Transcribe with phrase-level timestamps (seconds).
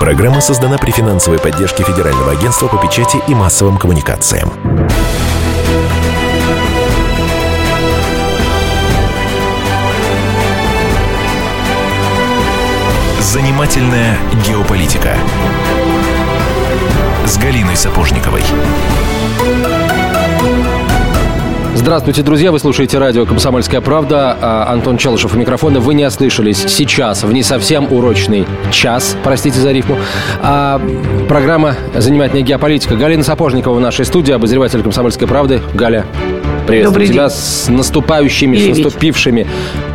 [0.00, 4.50] Программа создана при финансовой поддержке Федерального агентства по печати и массовым коммуникациям.
[13.20, 14.16] Занимательная
[14.46, 15.14] геополитика
[17.26, 18.42] с Галиной Сапожниковой.
[21.80, 22.52] Здравствуйте, друзья.
[22.52, 24.36] Вы слушаете радио «Комсомольская правда».
[24.38, 25.80] А, Антон Челышев у микрофона.
[25.80, 26.58] Вы не ослышались.
[26.58, 29.96] Сейчас, в не совсем урочный час, простите за рифму,
[30.42, 30.78] а,
[31.26, 32.96] программа «Занимательная геополитика».
[32.96, 35.62] Галина Сапожникова в нашей студии, обозреватель «Комсомольской правды».
[35.72, 36.04] Галя,
[36.70, 37.36] приветствую Добрый тебя день.
[37.36, 38.84] с наступающими, с Привет.
[38.84, 39.46] наступившими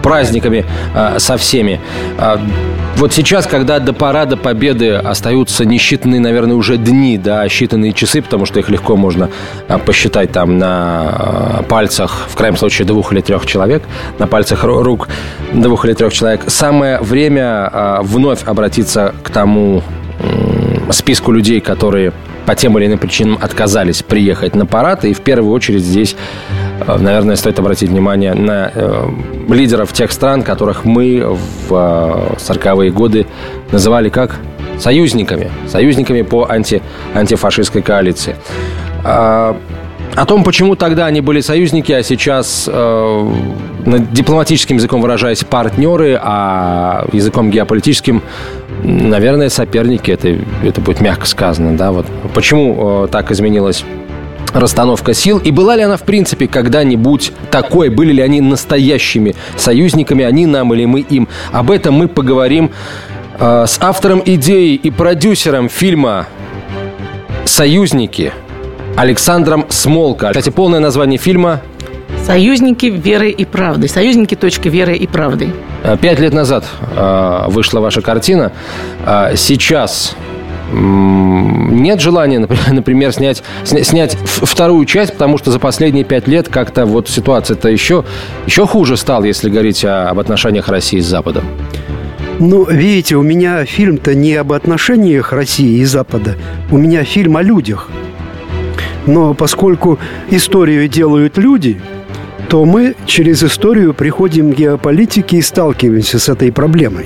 [0.04, 1.80] праздниками а, со всеми.
[2.18, 2.40] А,
[2.98, 8.46] вот сейчас, когда до парада Победы остаются несчитанные, наверное, уже дни, да, считанные часы, потому
[8.46, 9.30] что их легко можно
[9.68, 13.84] а, посчитать там на пальцах, в крайнем случае, двух или трех человек,
[14.20, 15.08] на пальцах ру- рук
[15.54, 16.42] двух или трех человек.
[16.48, 19.82] Самое время вновь обратиться к тому
[20.92, 22.14] списку людей, которые
[22.46, 25.04] по тем или иным причинам отказались приехать на парад.
[25.06, 29.10] И в первую очередь здесь, э, наверное, стоит обратить внимание на э,
[29.50, 33.26] лидеров тех стран, которых мы в э, 40-е годы
[33.72, 34.40] называли как
[34.80, 35.50] союзниками.
[35.68, 36.82] Союзниками по анти,
[37.14, 38.36] антифашистской коалиции.
[39.04, 39.58] А,
[40.16, 43.32] о том, почему тогда они были союзники, а сейчас, э,
[43.86, 48.24] дипломатическим языком выражаясь, партнеры, а языком геополитическим,
[48.84, 52.06] наверное, соперники, это, это будет мягко сказано, да, вот.
[52.34, 53.84] Почему э, так изменилась
[54.56, 60.24] расстановка сил, и была ли она, в принципе, когда-нибудь такой, были ли они настоящими союзниками,
[60.24, 61.28] они нам или мы им.
[61.52, 62.72] Об этом мы поговорим
[63.38, 66.28] э, с автором идеи и продюсером фильма
[67.46, 68.32] «Союзники»
[68.96, 70.30] Александром Смолко.
[70.30, 71.62] Кстати, полное название фильма
[72.26, 73.88] Союзники веры и правды.
[73.88, 74.36] Союзники.
[74.36, 75.54] точка веры и правды.
[75.84, 78.52] Э, Пять лет назад э, вышла ваша картина.
[79.06, 80.16] Э, Сейчас
[80.74, 82.40] нет желания,
[82.72, 87.70] например, снять, сня- снять вторую часть, потому что за последние пять лет как-то вот ситуация-то
[87.70, 88.04] еще,
[88.46, 91.44] еще хуже стала, если говорить о- об отношениях России с Западом.
[92.40, 96.36] Ну, видите, у меня фильм-то не об отношениях России и Запада.
[96.70, 97.90] У меня фильм о людях.
[99.06, 100.00] Но поскольку
[100.32, 101.80] историю делают люди,
[102.50, 107.06] то мы через историю приходим к геополитике и сталкиваемся с этой проблемой.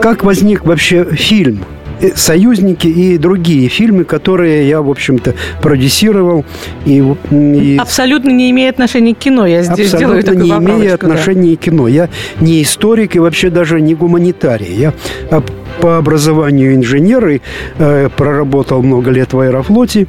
[0.00, 1.64] Как возник вообще фильм
[2.00, 6.44] э, «Союзники» и другие фильмы, которые я, в общем-то, продюсировал
[6.84, 9.46] и, и Абсолютно не имеет отношения к кино.
[9.46, 11.12] Я здесь Абсолютно такую не имея поправочку, да.
[11.12, 11.88] отношения к кино.
[11.88, 12.08] Я
[12.40, 14.74] не историк и вообще даже не гуманитарий.
[14.74, 14.94] Я
[15.30, 15.42] а,
[15.80, 17.40] по образованию инженер и
[17.78, 20.06] э, проработал много лет в аэрофлоте.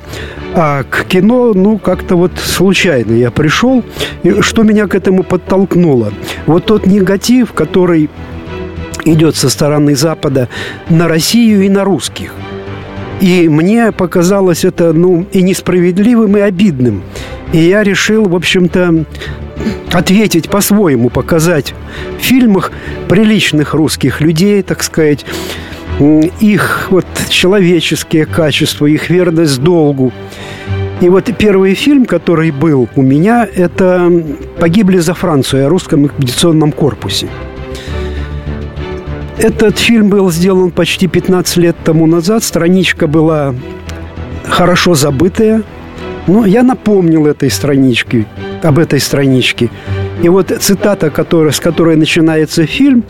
[0.56, 3.84] А к кино, ну, как-то вот случайно я пришел.
[4.24, 6.14] И что меня к этому подтолкнуло?
[6.46, 8.10] Вот тот негатив, который
[9.06, 10.50] идет со стороны Запада
[10.90, 12.34] на Россию и на русских.
[13.22, 17.04] И мне показалось это, ну, и несправедливым, и обидным.
[17.54, 19.06] И я решил, в общем-то,
[19.92, 21.74] ответить по-своему, показать
[22.20, 22.72] в фильмах
[23.08, 25.26] приличных русских людей, так сказать,
[26.40, 30.12] их вот человеческие качества, их верность долгу.
[31.02, 34.12] И вот первый фильм, который был у меня, это
[34.60, 37.28] «Погибли за Францию» о русском экспедиционном корпусе.
[39.38, 42.44] Этот фильм был сделан почти 15 лет тому назад.
[42.44, 43.56] Страничка была
[44.48, 45.64] хорошо забытая.
[46.28, 48.26] Но я напомнил этой страничке,
[48.62, 49.70] об этой страничке.
[50.22, 53.04] И вот цитата, которая, с которой начинается фильм,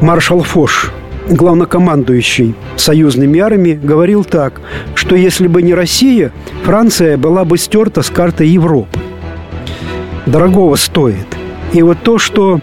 [0.00, 0.92] маршал Фош,
[1.28, 4.60] главнокомандующий союзными армиями, говорил так,
[4.94, 6.30] что если бы не Россия,
[6.62, 9.00] Франция была бы стерта с карты Европы.
[10.26, 11.26] Дорогого стоит.
[11.72, 12.60] И вот то, что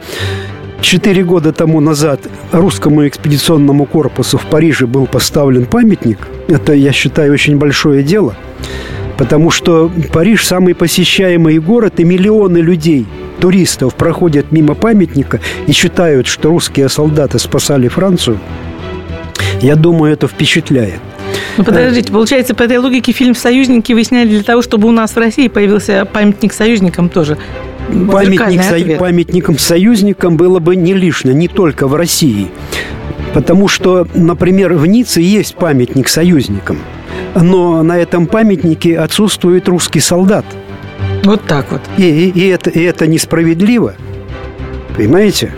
[0.85, 2.19] Четыре года тому назад
[2.51, 6.27] русскому экспедиционному корпусу в Париже был поставлен памятник.
[6.47, 8.35] Это, я считаю, очень большое дело.
[9.17, 13.07] Потому что Париж самый посещаемый город, и миллионы людей,
[13.39, 18.37] туристов, проходят мимо памятника и считают, что русские солдаты спасали Францию.
[19.61, 20.99] Я думаю, это впечатляет.
[21.57, 25.13] Ну, подождите, получается, по этой логике фильм «Союзники» вы сняли для того, чтобы у нас
[25.13, 27.39] в России появился памятник союзникам тоже.
[27.87, 28.99] Памятник, Зеркальный со- ответ.
[28.99, 32.47] памятникам-союзникам было бы не лишнее, не только в России.
[33.33, 36.77] Потому что, например, в Ницце есть памятник союзникам.
[37.35, 40.45] Но на этом памятнике отсутствует русский солдат.
[41.23, 41.81] Вот так вот.
[41.97, 43.95] И, и- и это, и это несправедливо.
[44.95, 45.51] Понимаете?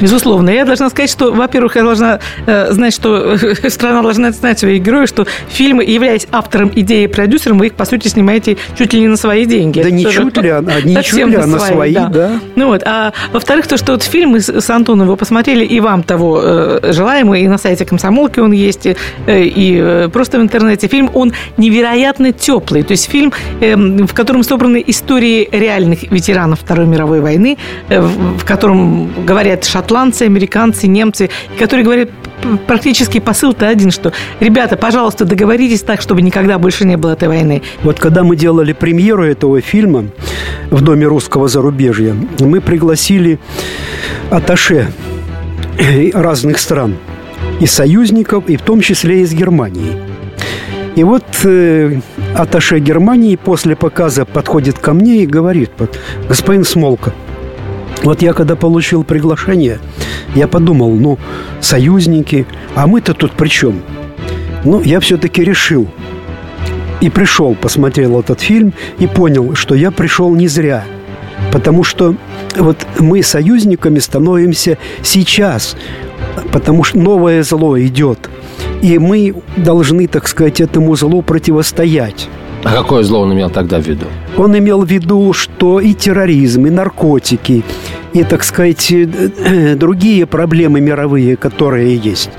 [0.00, 0.50] Безусловно.
[0.50, 3.36] Я должна сказать, что, во-первых, я должна э, знать, что
[3.68, 7.84] страна должна знать своих героев, что фильмы, являясь автором идеи и продюсером, вы их, по
[7.84, 9.82] сути, снимаете чуть ли не на свои деньги.
[9.82, 12.08] Да не чуть ли, а не чуть ли, а на свои, да.
[12.08, 12.40] да.
[12.56, 16.02] Ну вот, а во-вторых, то, что вот фильм мы с Антоном его посмотрели, и вам
[16.02, 20.42] того э, желаем, и на сайте Комсомолки он есть, и, э, и э, просто в
[20.42, 20.88] интернете.
[20.88, 22.82] Фильм, он невероятно теплый.
[22.82, 27.56] То есть фильм, э, в котором собраны истории реальных ветеранов Второй мировой войны,
[27.88, 31.28] э, в котором говорят шотландцы, американцы, немцы,
[31.58, 32.08] которые говорят
[32.66, 37.62] практически посыл-то один, что, ребята, пожалуйста, договоритесь так, чтобы никогда больше не было этой войны.
[37.82, 40.06] Вот когда мы делали премьеру этого фильма
[40.70, 43.38] в Доме русского зарубежья, мы пригласили
[44.30, 44.88] аташе
[46.14, 46.96] разных стран,
[47.60, 49.96] и союзников, и в том числе из Германии.
[50.96, 52.00] И вот э,
[52.34, 55.70] аташе Германии после показа подходит ко мне и говорит,
[56.28, 57.12] господин Смолка,
[58.02, 59.78] вот я когда получил приглашение,
[60.34, 61.18] я подумал, ну,
[61.60, 63.82] союзники, а мы-то тут при чем?
[64.64, 65.88] Ну, я все-таки решил.
[67.00, 70.84] И пришел, посмотрел этот фильм и понял, что я пришел не зря.
[71.52, 72.16] Потому что
[72.56, 75.76] вот мы союзниками становимся сейчас,
[76.52, 78.30] потому что новое зло идет.
[78.82, 82.28] И мы должны, так сказать, этому злу противостоять.
[82.64, 84.06] А какое зло он имел тогда в виду?
[84.36, 87.62] Он имел в виду, что и терроризм, и наркотики,
[88.14, 92.30] и, так сказать, э, другие проблемы мировые, которые есть.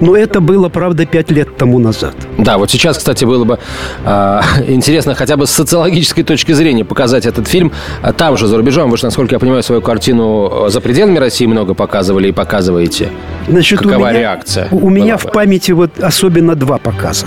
[0.00, 2.14] Но это было, правда, пять лет тому назад.
[2.38, 3.58] Да, вот сейчас, кстати, было бы
[4.04, 7.72] э, интересно хотя бы с социологической точки зрения показать этот фильм
[8.02, 8.90] а там же, за рубежом.
[8.90, 13.08] Вы же, насколько я понимаю, свою картину за пределами России много показывали и показываете.
[13.48, 14.68] Значит, Какова у меня, реакция?
[14.70, 15.20] У меня бы?
[15.20, 17.26] в памяти вот особенно два показа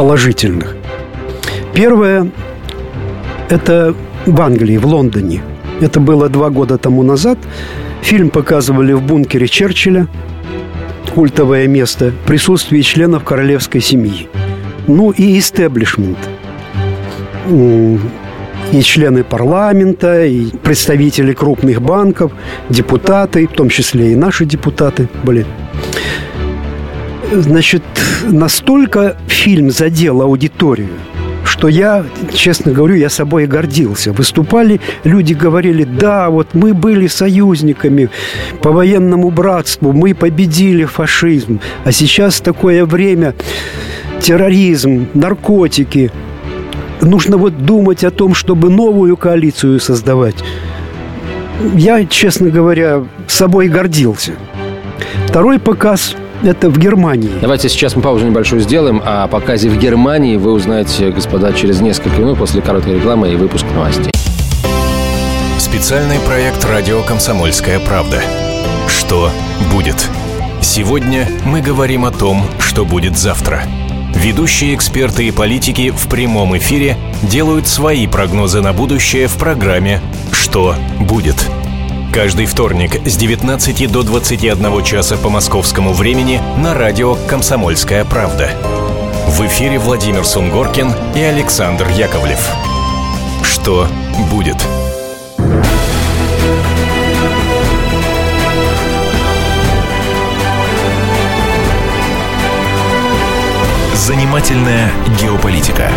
[0.00, 0.76] положительных.
[1.74, 2.30] Первое–
[3.50, 3.94] это
[4.24, 5.42] в Англии, в Лондоне.
[5.82, 7.36] Это было два года тому назад.
[8.00, 10.08] Фильм показывали в бункере Черчилля,
[11.14, 14.30] культовое место, присутствие членов королевской семьи.
[14.86, 16.16] Ну и истеблишмент.
[18.72, 22.32] И члены парламента, и представители крупных банков,
[22.70, 25.44] депутаты, в том числе и наши депутаты были.
[27.32, 27.84] Значит,
[28.26, 30.88] настолько фильм задел аудиторию,
[31.44, 32.04] что я,
[32.34, 34.12] честно говорю, я собой гордился.
[34.12, 38.10] Выступали, люди говорили, да, вот мы были союзниками
[38.62, 43.34] по военному братству, мы победили фашизм, а сейчас такое время,
[44.20, 46.10] терроризм, наркотики.
[47.00, 50.36] Нужно вот думать о том, чтобы новую коалицию создавать.
[51.74, 54.32] Я, честно говоря, собой гордился.
[55.28, 57.30] Второй показ– это в Германии.
[57.40, 59.02] Давайте сейчас мы паузу небольшую сделаем.
[59.04, 63.68] О показе в Германии вы узнаете, господа, через несколько минут после короткой рекламы и выпуска
[63.72, 64.12] новостей.
[65.58, 68.20] Специальный проект «Радио Комсомольская правда».
[68.88, 69.30] Что
[69.72, 69.96] будет?
[70.62, 73.62] Сегодня мы говорим о том, что будет завтра.
[74.14, 80.00] Ведущие эксперты и политики в прямом эфире делают свои прогнозы на будущее в программе
[80.32, 81.36] «Что будет?».
[82.12, 88.50] Каждый вторник с 19 до 21 часа по московскому времени на радио «Комсомольская правда».
[89.28, 92.40] В эфире Владимир Сунгоркин и Александр Яковлев.
[93.44, 93.86] Что
[94.28, 94.56] будет?
[103.94, 104.90] Занимательная
[105.20, 105.92] геополитика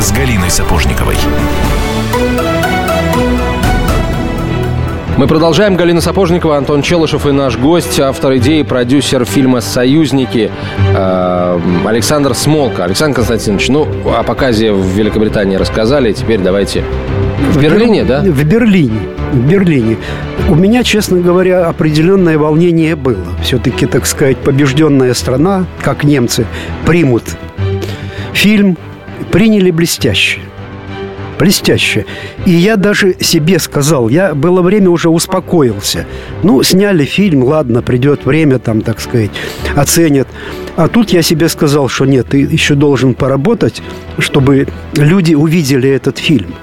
[0.00, 1.16] с Галиной Сапожниковой.
[5.16, 5.76] Мы продолжаем.
[5.76, 10.50] Галина Сапожникова, Антон Челышев и наш гость, автор идеи, продюсер фильма «Союзники»
[10.94, 12.84] э, Александр Смолка.
[12.84, 16.84] Александр Константинович, ну, о показе в Великобритании рассказали, теперь давайте...
[17.52, 18.20] В, в Берлине, да?
[18.20, 19.00] В Берлине.
[19.32, 19.96] В Берлине.
[20.48, 23.24] У меня, честно говоря, определенное волнение было.
[23.42, 26.46] Все-таки, так сказать, побежденная страна, как немцы,
[26.86, 27.24] примут
[28.32, 28.78] фильм,
[29.30, 30.40] приняли блестяще
[31.40, 32.04] блестяще.
[32.44, 36.06] И я даже себе сказал, я было время уже успокоился.
[36.42, 39.30] Ну, сняли фильм, ладно, придет время, там, так сказать,
[39.74, 40.28] оценят.
[40.76, 43.82] А тут я себе сказал, что нет, ты еще должен поработать,
[44.18, 46.54] чтобы люди увидели этот фильм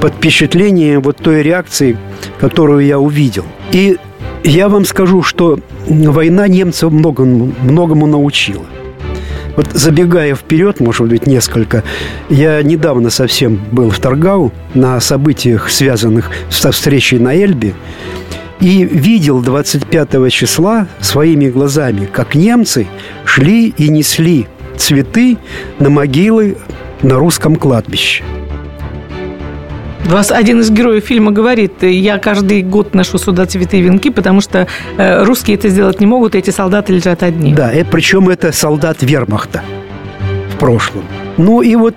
[0.00, 1.96] под впечатлением вот той реакции,
[2.40, 3.44] которую я увидел.
[3.70, 3.98] И
[4.42, 8.64] я вам скажу, что война немцев многому, многому научила.
[9.56, 11.84] Вот забегая вперед, может быть, несколько,
[12.28, 17.74] я недавно совсем был в Таргау на событиях, связанных со встречей на Эльбе,
[18.60, 22.86] и видел 25 числа своими глазами, как немцы
[23.24, 25.36] шли и несли цветы
[25.78, 26.56] на могилы
[27.02, 28.22] на русском кладбище.
[30.04, 34.40] Вас один из героев фильма говорит, я каждый год ношу сюда цветы и венки, потому
[34.40, 34.66] что
[34.96, 37.54] э, русские это сделать не могут, и эти солдаты лежат одни.
[37.54, 39.62] Да, и причем это солдат вермахта
[40.54, 41.04] в прошлом.
[41.38, 41.94] Ну и вот,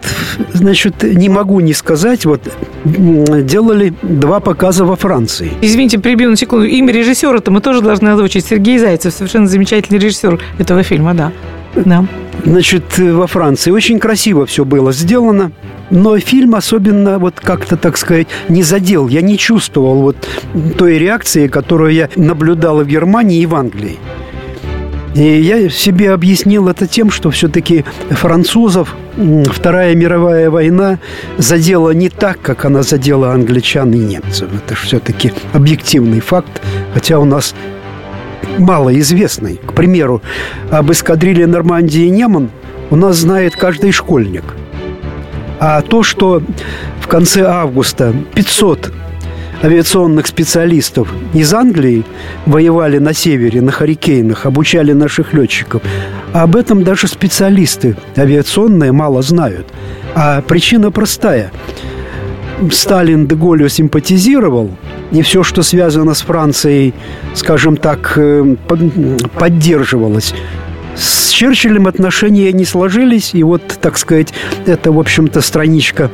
[0.54, 2.42] значит, не могу не сказать, вот
[2.86, 5.52] делали два показа во Франции.
[5.62, 6.66] Извините, прибью на секунду.
[6.66, 8.46] Имя режиссера-то мы тоже должны озвучить.
[8.46, 11.32] Сергей Зайцев, совершенно замечательный режиссер этого фильма, да.
[11.76, 12.06] Да.
[12.46, 15.52] Значит, во Франции очень красиво все было сделано.
[15.90, 19.08] Но фильм особенно, вот как-то, так сказать, не задел.
[19.08, 20.18] Я не чувствовал вот
[20.78, 23.98] той реакции, которую я наблюдал в Германии и в Англии.
[25.16, 28.96] И я себе объяснил это тем, что все-таки французов
[29.46, 31.00] Вторая мировая война
[31.38, 34.50] задела не так, как она задела англичан и немцев.
[34.54, 36.62] Это все-таки объективный факт,
[36.94, 37.56] хотя у нас
[38.58, 39.60] малоизвестный.
[39.66, 40.22] К примеру,
[40.70, 42.50] об эскадрилье Нормандии и Неман
[42.90, 44.44] у нас знает каждый школьник.
[45.60, 46.42] А то, что
[47.00, 48.92] в конце августа 500
[49.64, 52.04] авиационных специалистов из Англии
[52.46, 55.82] воевали на севере, на Харикейнах, обучали наших летчиков.
[56.34, 59.68] Об этом даже специалисты авиационные мало знают.
[60.14, 61.52] А причина простая.
[62.72, 64.72] Сталин Деголю симпатизировал,
[65.12, 66.94] и все, что связано с Францией,
[67.34, 68.56] скажем так, э,
[69.38, 70.34] поддерживалось.
[70.96, 74.34] С Черчиллем отношения не сложились, и вот, так сказать,
[74.66, 76.12] это, в общем-то, страничка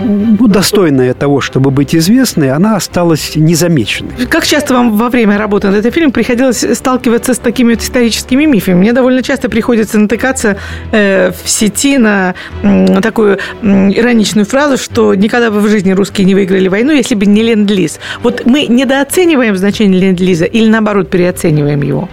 [0.00, 4.26] ну, достойная того, чтобы быть известной, она осталась незамеченной.
[4.28, 8.44] Как часто вам во время работы над этим фильмом приходилось сталкиваться с такими вот историческими
[8.44, 8.74] мифами?
[8.74, 10.56] Мне довольно часто приходится натыкаться
[10.90, 16.26] э, в сети на э, такую э, ироничную фразу, что никогда бы в жизни русские
[16.26, 18.00] не выиграли войну, если бы не ленд-лиз.
[18.22, 22.08] Вот мы недооцениваем значение ленд-лиза или, наоборот, переоцениваем его?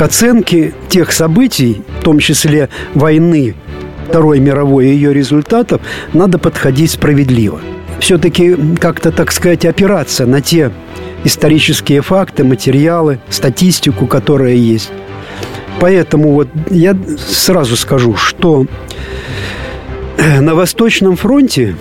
[0.00, 3.54] К оценке тех событий, в том числе войны
[4.08, 5.82] Второй мировой и ее результатов,
[6.14, 7.60] надо подходить справедливо.
[7.98, 10.72] Все-таки как-то, так сказать, опираться на те
[11.24, 14.90] исторические факты, материалы, статистику, которая есть.
[15.80, 18.64] Поэтому вот я сразу скажу, что
[20.16, 21.76] э, на Восточном фронте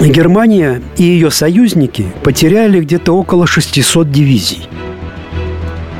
[0.00, 4.66] Германия и ее союзники потеряли где-то около 600 дивизий.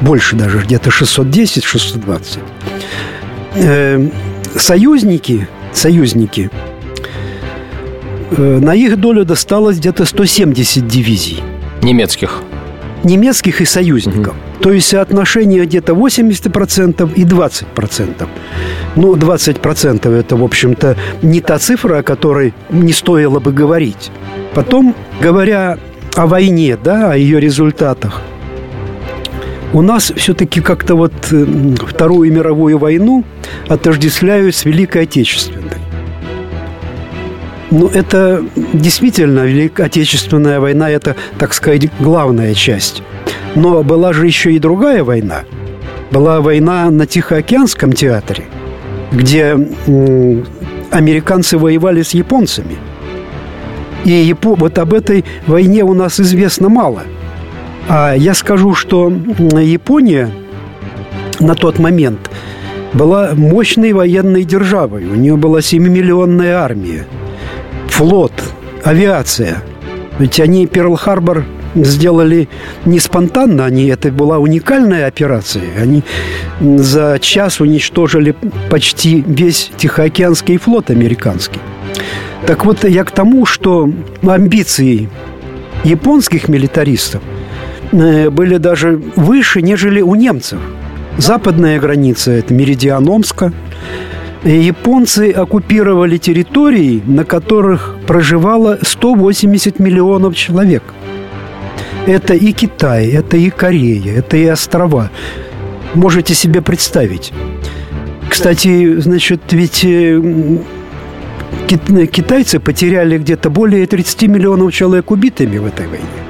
[0.00, 2.40] Больше даже, где-то 610-620
[4.56, 6.50] союзники, союзники,
[8.30, 11.42] э, на их долю досталось где-то 170 дивизий.
[11.82, 12.42] Немецких?
[13.02, 14.34] Немецких и союзников.
[14.34, 14.62] Угу.
[14.62, 18.28] То есть соотношение где-то 80% и 20%.
[18.96, 24.10] Ну, 20% это, в общем-то, не та цифра, о которой не стоило бы говорить.
[24.54, 25.78] Потом, говоря
[26.14, 28.22] о войне, да, о ее результатах,
[29.75, 31.45] у нас все-таки как-то вот э,
[31.87, 33.25] Вторую мировую войну
[33.69, 35.78] отождествляют с Великой Отечественной.
[37.73, 43.02] Ну, это действительно Великая Отечественная война– это, так сказать, главная часть.
[43.57, 45.43] Но была же еще и другая война.
[46.12, 48.45] Была война на Тихоокеанском театре,
[49.11, 49.57] где
[50.93, 52.76] американцы воевали с японцами.
[54.04, 57.02] И вот об этой войне у нас известно мало–
[57.88, 59.12] я скажу, что
[59.60, 60.30] Япония
[61.40, 62.30] на тот момент
[62.92, 65.04] была мощной военной державой.
[65.04, 67.06] У нее была 7-миллионная армия,
[67.88, 68.32] флот,
[68.82, 69.62] авиация.
[70.18, 72.48] Ведь они Перл-Харбор сделали
[72.84, 75.64] не спонтанно, они, это была уникальная операция.
[75.76, 76.04] Они
[76.60, 78.34] за час уничтожили
[78.70, 81.58] почти весь Тихоокеанский флот американский.
[82.46, 83.90] Так вот, я к тому, что
[84.22, 85.08] амбиции
[85.82, 87.22] японских милитаристов–
[87.94, 90.58] были даже выше, нежели у немцев.
[91.16, 93.52] Западная граница– это меридиан Омска.
[94.42, 100.82] Японцы оккупировали территории, на которых проживало 180 миллионов человек.
[102.06, 105.10] Это и Китай, это и Корея, это и острова.
[105.94, 107.32] Можете себе представить.
[108.28, 110.20] Кстати, значит, ведь э,
[111.68, 116.24] китайцы потеряли где-то более 30 миллионов человек убитыми в этой войне.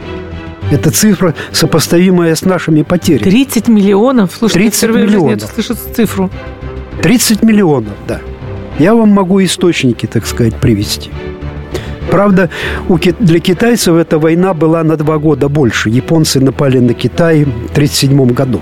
[0.70, 3.22] Это цифра, сопоставимая с нашими потерями.
[3.22, 4.32] 30 миллионов?
[4.36, 5.40] Слушайте, 30 миллионов.
[5.40, 6.30] Я слышу цифру.
[7.02, 8.20] 30 миллионов, да.
[8.78, 11.10] Я вам могу источники, так сказать, привести.
[12.10, 12.50] Правда,
[13.20, 15.90] для китайцев эта война была на два года больше.
[15.90, 18.60] Японцы напали на Китай в 1937 году.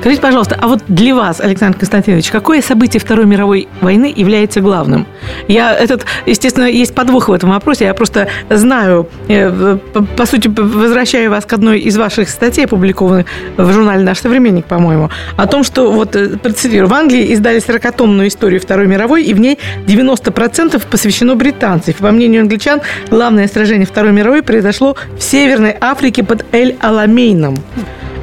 [0.00, 5.06] Скажите, пожалуйста, а вот для вас, Александр Константинович, какое событие Второй мировой войны является главным?
[5.48, 7.84] Я этот, естественно, есть подвох в этом вопросе.
[7.84, 9.78] Я просто знаю, э,
[10.16, 13.26] по сути, возвращаю вас к одной из ваших статей, опубликованных
[13.56, 18.28] в журнале «Наш современник», по-моему, о том, что, вот, э, процитирую, в Англии издали 40-томную
[18.28, 21.96] историю Второй мировой, и в ней 90% посвящено британцев.
[21.96, 27.56] По мнению англичан, главное сражение Второй мировой произошло в Северной Африке под Эль-Аламейном.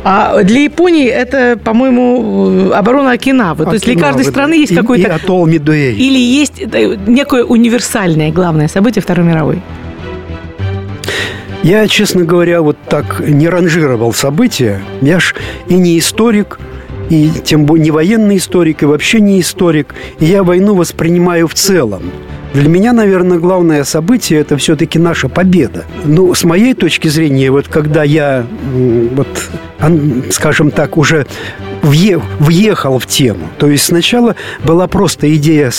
[0.03, 3.65] А для Японии это, по-моему, оборона Окинавы.
[3.65, 5.07] То есть для каждой страны есть какой-то...
[5.07, 5.93] И атолл Мидуэй.
[5.95, 9.61] Или есть э, некое универсальное главное событие Второй мировой.
[11.63, 14.81] Я, честно говоря, вот так не ранжировал события.
[15.01, 15.35] Я ж
[15.67, 16.57] и не историк,
[17.11, 19.93] и тем более не военный историк, и вообще не историк.
[20.19, 22.03] И я войну воспринимаю в целом.
[22.53, 25.83] Для меня, наверное, главное событие– это все-таки наша победа.
[26.05, 28.45] Ну, с моей точки зрения, вот когда я,
[29.15, 29.27] вот,
[30.31, 31.27] скажем так, уже
[31.81, 33.47] въехал в тему.
[33.57, 35.71] То есть сначала была просто идея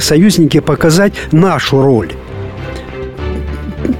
[0.00, 2.12] союзники показать нашу роль.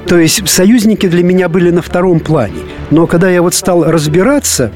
[0.06, 2.62] То есть союзники для меня были на втором плане.
[2.90, 4.72] Но когда я вот стал разбираться,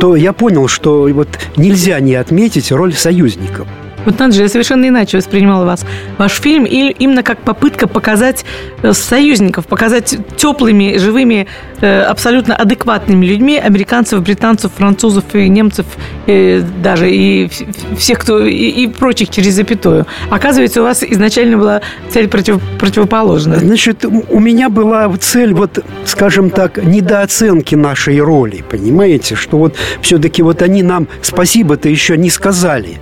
[0.00, 3.68] то я понял, что вот нельзя не отметить роль союзников–
[4.04, 5.84] вот надо же, я совершенно иначе воспринимала вас.
[6.18, 8.44] Ваш фильм и именно как попытка показать
[8.82, 11.46] э, союзников, показать теплыми, живыми,
[11.80, 15.86] э, абсолютно адекватными людьми американцев, британцев, французов и немцев,
[16.26, 17.50] и даже и
[17.98, 20.06] всех, кто и, и прочих через запятую.
[20.30, 23.58] Оказывается, у вас изначально была цель против, противоположная.
[23.58, 30.42] Значит, у меня была цель, вот, скажем так, недооценки нашей роли, понимаете, что вот все-таки
[30.42, 32.98] вот они нам спасибо-то еще не сказали.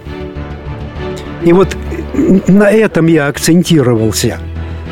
[1.44, 1.76] И вот
[2.48, 4.38] на этом я акцентировался.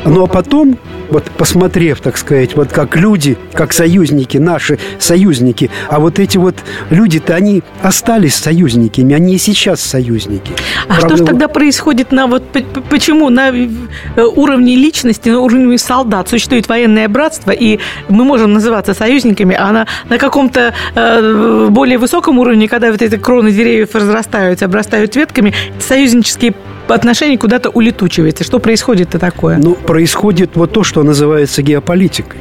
[0.07, 0.77] Но потом,
[1.09, 6.55] вот посмотрев, так сказать, вот как люди, как союзники, наши союзники, а вот эти вот
[6.89, 10.51] люди-то, они остались союзниками, они и сейчас союзники.
[10.87, 12.43] А Правда, что же тогда происходит на вот
[12.89, 18.93] почему на э, уровне личности, на уровне солдат существует военное братство, и мы можем называться
[18.93, 24.65] союзниками, а на, на каком-то э, более высоком уровне, когда вот эти кроны деревьев разрастаются,
[24.65, 26.53] обрастают ветками, союзнические
[26.95, 28.43] отношение куда-то улетучивается.
[28.43, 29.57] Что происходит-то такое?
[29.57, 32.39] Ну, происходит вот то, что называется геополитикой.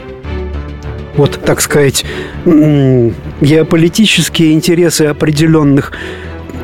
[1.17, 2.05] Вот, так сказать,
[2.45, 5.93] геополитические интересы определенных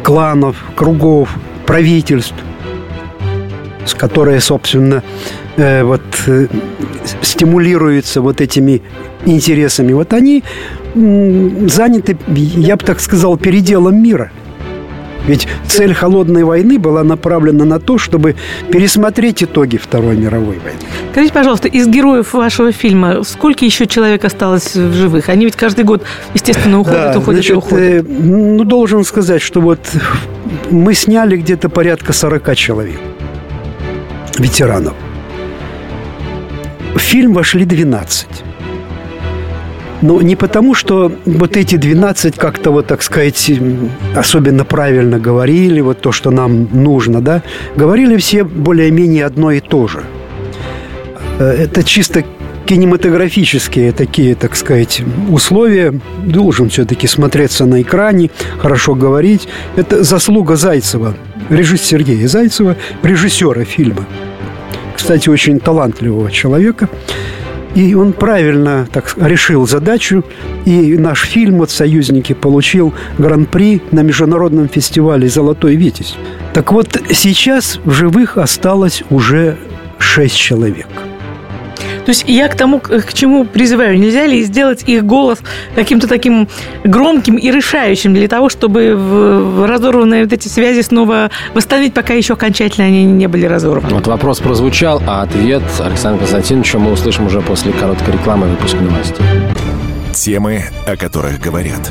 [0.02, 1.28] кланов, кругов,
[1.64, 2.34] правительств,
[3.86, 5.02] с которые, собственно,
[5.56, 6.48] э, вот э,
[7.22, 8.82] стимулируются вот этими
[9.24, 10.44] интересами, вот они
[10.94, 14.30] заняты, я бы так сказал, переделом мира–
[15.26, 18.36] ведь цель холодной войны была направлена на то, чтобы
[18.70, 20.78] пересмотреть итоги Второй мировой войны.
[21.12, 25.28] Скажите, пожалуйста, из героев вашего фильма сколько еще человек осталось в живых?
[25.28, 26.02] Они ведь каждый год,
[26.34, 28.04] естественно, уходят, да, уходят значит, и уходят.
[28.04, 29.80] Э, ну, должен сказать, что вот
[30.70, 32.98] мы сняли где-то порядка 40 человек,
[34.38, 34.94] ветеранов.
[36.94, 38.51] В фильм вошли 12.
[40.02, 43.52] Но не потому, что вот эти 12 как-то вот, так сказать,
[44.16, 47.42] особенно правильно говорили, вот то, что нам нужно, да.
[47.76, 50.02] Говорили все более-менее одно и то же.
[51.38, 52.24] Э, это чисто
[52.66, 55.94] кинематографические такие, так сказать, условия.
[56.24, 59.48] Должен все-таки смотреться на экране, хорошо говорить.
[59.76, 61.14] Это заслуга Зайцева,
[61.48, 64.04] режиссера Сергея Зайцева, режиссера фильма.
[64.96, 66.88] Кстати, очень талантливого человека.
[67.74, 70.24] И он правильно так решил задачу.
[70.64, 76.16] И наш фильм вот «Союзники» получил гран-при на международном фестивале «Золотой Витязь».
[76.52, 79.56] Так вот, сейчас в живых осталось уже
[79.98, 80.86] шесть человек–
[82.04, 85.38] то есть я к тому, к чему призываю, нельзя ли сделать их голос
[85.74, 86.48] каким-то таким
[86.84, 92.34] громким и решающим для того, чтобы в разорванные вот эти связи снова восстановить, пока еще
[92.34, 93.94] окончательно они не были разорваны?
[93.94, 99.24] Вот вопрос прозвучал, а ответ Александра Константиновича мы услышим уже после короткой рекламы выпуска новостей.
[100.12, 101.90] Темы, о которых говорят.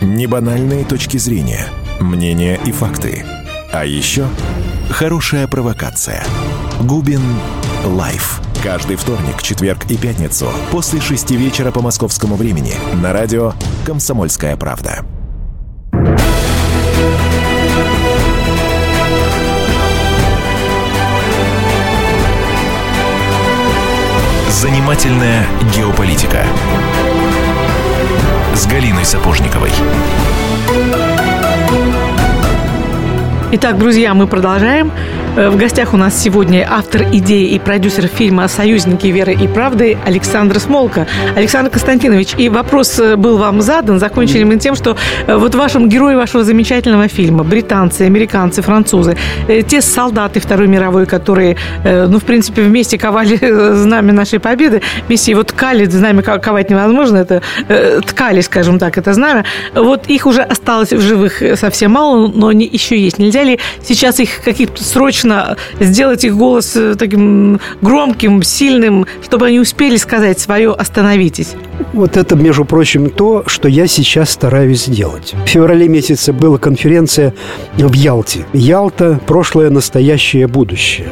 [0.00, 1.66] Небанальные точки зрения,
[2.00, 3.24] мнения и факты.
[3.72, 4.26] А еще
[4.90, 6.22] хорошая провокация.
[6.80, 7.22] Губин
[7.84, 8.45] Live.
[8.66, 13.52] Каждый вторник, четверг и пятницу после шести вечера по московскому времени на радио
[13.84, 15.04] «Комсомольская правда».
[24.50, 26.42] Занимательная геополитика
[28.52, 29.70] с Галиной Сапожниковой.
[33.52, 34.90] Итак, друзья, мы продолжаем.
[35.36, 39.98] Э, в гостях у нас сегодня автор идеи и продюсер фильма «Союзники веры и правды»
[40.06, 41.06] Александр Смолко.
[41.36, 43.98] Александр Константинович, и вопрос э, был вам задан.
[43.98, 44.96] Закончили мы тем, что
[45.26, 49.16] э, вот вашим герои вашего замечательного фильма, британцы, американцы, французы,
[49.68, 53.36] те солдаты Второй мировой, которые, ну, в принципе, вместе ковали
[53.74, 57.42] знамя нашей победы, вместе его ткали, знамя ковать невозможно, это
[58.06, 59.44] ткали, скажем так, это знамя.
[59.74, 63.18] Вот их уже осталось в живых совсем мало, но они еще есть.
[63.18, 65.25] Нельзя ли сейчас их каких-то срочно
[65.80, 71.54] сделать их голос э, таким громким, сильным, чтобы они успели сказать свое «остановитесь»?
[71.92, 75.34] Вот это, между прочим, то, что я сейчас стараюсь сделать.
[75.44, 77.34] В феврале месяце была конференция
[77.76, 78.46] в Ялте.
[78.52, 81.08] Ялта– прошлое, настоящее, будущее.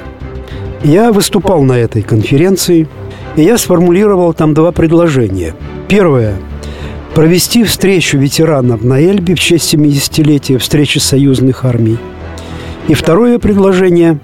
[0.82, 2.88] Я выступал на этой конференции,
[3.36, 5.54] и я сформулировал там два предложения.
[5.88, 6.36] Первое–
[7.14, 11.98] провести встречу ветеранов на Эльбе в честь 70-летия встречи союзных армий–
[12.88, 14.18] и второе предложение.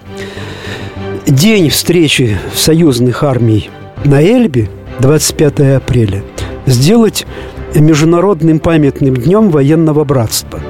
[1.27, 3.71] День встречи союзных армий
[4.05, 4.69] на Эльбе,
[4.99, 6.23] 25 апреля,
[6.67, 7.27] сделать
[7.75, 10.61] международным памятным днем военного братства.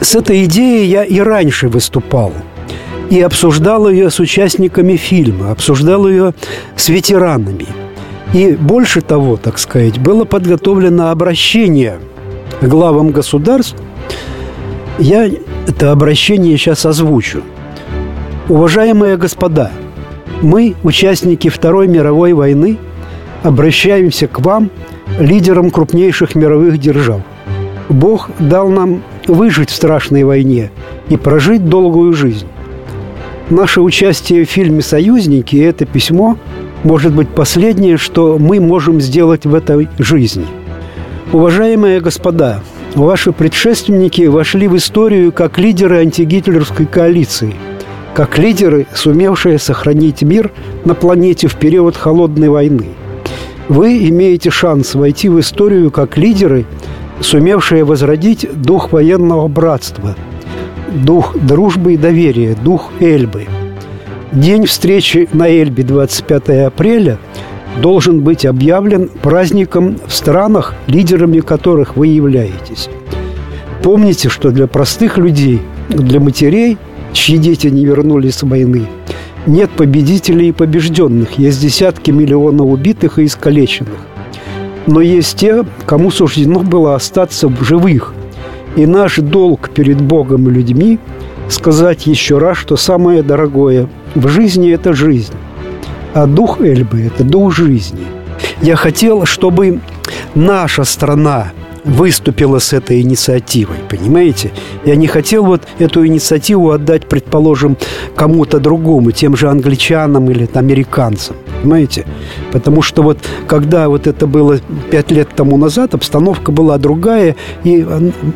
[0.00, 2.32] С этой идеей я и раньше выступал
[3.10, 6.32] и обсуждал ее с участниками фильма, обсуждал ее
[6.76, 7.66] с ветеранами.
[8.32, 11.98] И больше того, так сказать, было подготовлено обращение
[12.62, 13.76] главам государств.
[14.98, 15.28] Я
[15.66, 17.42] это обращение сейчас озвучу.
[18.48, 19.70] Уважаемые господа,
[20.42, 22.78] мы, участники Второй мировой войны,
[23.42, 24.70] обращаемся к вам,
[25.18, 27.20] лидерам крупнейших мировых держав.
[27.88, 30.70] Бог дал нам выжить в страшной войне
[31.08, 32.46] и прожить долгую жизнь.
[33.50, 36.36] Наше участие в фильме «Союзники» и это письмо
[36.84, 40.46] может быть последнее, что мы можем сделать в этой жизни.
[41.32, 42.60] Уважаемые господа,
[42.94, 47.54] Ваши предшественники вошли в историю как лидеры антигитлеровской коалиции,
[48.14, 50.50] как лидеры, сумевшие сохранить мир
[50.84, 52.88] на планете в период Холодной войны.
[53.68, 56.66] Вы имеете шанс войти в историю как лидеры,
[57.20, 60.16] сумевшие возродить дух военного братства,
[60.92, 63.46] дух дружбы и доверия, дух Эльбы.
[64.32, 67.18] День встречи на Эльбе 25 апреля–
[67.78, 72.88] должен быть объявлен праздником в странах, лидерами которых вы являетесь.
[73.82, 76.76] Помните, что для простых людей, для матерей,
[77.12, 78.86] чьи дети не вернулись с войны,
[79.46, 83.98] нет победителей и побежденных, есть десятки миллионов убитых и искалеченных.
[84.86, 88.14] Но есть те, кому суждено было остаться в живых.
[88.76, 90.98] И наш долг перед Богом и людьми
[91.48, 95.32] сказать еще раз, что самое дорогое в жизни– это жизнь.
[96.14, 98.04] А дух Эльбы– это дух жизни.
[98.62, 99.80] Я хотел, чтобы
[100.34, 101.52] наша страна
[101.84, 104.50] выступила с этой инициативой, понимаете?
[104.84, 107.76] Я не хотел вот эту инициативу отдать, предположим,
[108.16, 112.06] кому-то другому, тем же англичанам или американцам, понимаете?
[112.52, 114.58] Потому что вот когда вот это было
[114.90, 117.86] пять лет тому назад, обстановка была другая, и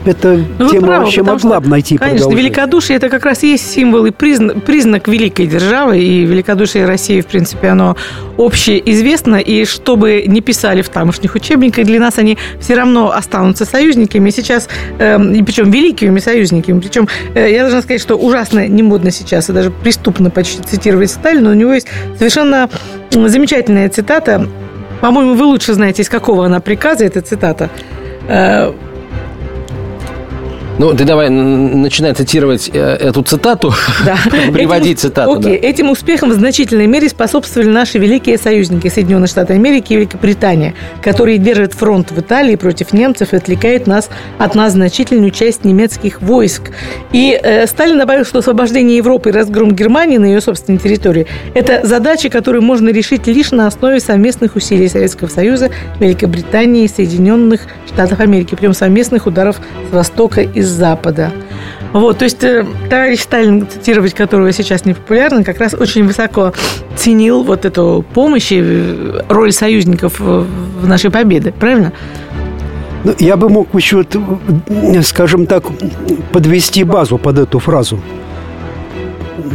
[0.05, 4.07] эта ну, тема правы, вообще могла бы найти Конечно, великодушие– это как раз есть символ
[4.07, 7.97] и признак, признак великой державы, и великодушие России, в принципе, оно
[8.37, 13.65] общеизвестно, и что бы ни писали в тамошних учебниках, для нас они все равно останутся
[13.65, 14.31] союзниками.
[14.31, 16.81] Сейчас, э, причем великими союзниками.
[16.81, 21.11] Причем э, я должна сказать, что ужасно не модно сейчас и даже преступно почти цитировать
[21.11, 21.51] Сталина.
[21.51, 22.69] У него есть совершенно
[23.15, 24.49] замечательная цитата.
[25.01, 27.71] По-моему, вы лучше знаете, из какого она приказа эта цитата.
[30.77, 33.73] Ну, ты давай начинай цитировать э, эту цитату,
[34.05, 34.19] да.
[34.53, 35.39] приводить цитату.
[35.39, 35.69] Окей, да.
[35.69, 41.39] этим успехом в значительной мере способствовали наши великие союзники Соединенные Штаты Америки и Великобритания, которые
[41.39, 46.73] держат фронт в Италии против немцев и отвлекают нас от нас значительную часть немецких войск.
[47.13, 51.87] И э, Сталин добавил, что освобождение Европы и разгром Германии на ее собственной территории– это
[51.87, 57.84] задача, которую можно решить лишь на основе совместных усилий Советского Союза, Великобритании и Соединенных Штатов
[57.99, 61.33] Америки, причем совместных ударов с востока и с запада.
[61.93, 66.53] Вот, то есть э, товарищ Сталин, цитировать которого сейчас не популярно, как раз очень высоко
[66.97, 71.93] ценил вот эту помощь и э, роль союзников в нашей победе, правильно?
[73.05, 74.05] Ну, я бы мог еще,
[75.03, 75.65] скажем так,
[76.33, 78.01] подвести базу под эту фразу.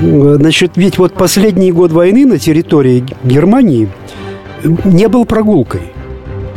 [0.02, 3.90] Значит, ведь вот последний год войны на территории Германии
[4.64, 5.82] не был прогулкой.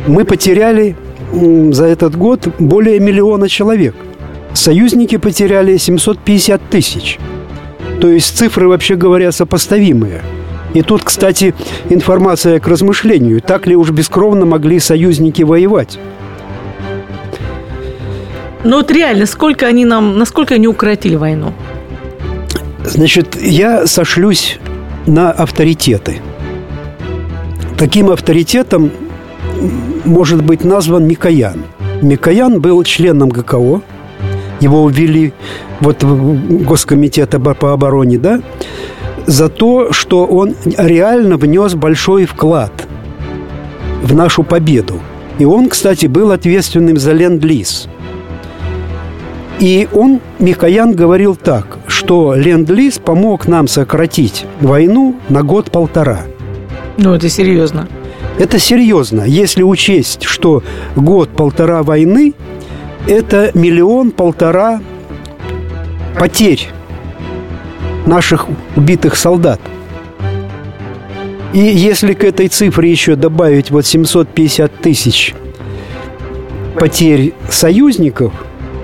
[0.07, 0.95] Мы потеряли
[1.33, 3.95] за этот год более миллиона человек–
[4.53, 7.19] Союзники потеряли 750 тысяч.
[7.99, 10.21] То есть цифры, вообще говоря, сопоставимые.
[10.73, 11.53] И тут, кстати,
[11.89, 13.41] информация к размышлению.
[13.41, 15.99] Так ли уж бескровно могли союзники воевать?
[18.63, 21.53] Ну вот реально, сколько они нам, насколько они укоротили войну?
[22.85, 24.59] Значит, я сошлюсь
[25.05, 26.21] на авторитеты.
[27.77, 28.91] Таким авторитетом
[30.05, 31.63] может быть назван Микоян.
[32.01, 33.81] Микоян был членом ГКО,
[34.59, 35.33] его ввели
[35.79, 38.41] вот в Госкомитета по обороне, да,
[39.25, 42.71] за то, что он реально внес большой вклад
[44.01, 44.99] в нашу победу.
[45.39, 47.87] И он, кстати, был ответственным за ленд-лиз.
[49.59, 56.21] И он, Микоян, говорил так, что ленд-лиз помог нам сократить войну на год-полтора.
[56.97, 57.87] Ну, это серьезно.
[58.39, 60.63] Это серьезно, если учесть, что
[60.95, 62.33] год-полтора войны–
[63.07, 64.81] это миллион-полтора
[66.17, 66.69] потерь
[68.05, 69.59] наших убитых солдат.
[71.53, 75.35] И если к этой цифре еще добавить вот 750 тысяч
[76.79, 78.33] потерь союзников,